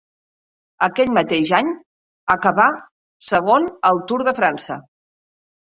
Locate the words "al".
3.91-4.03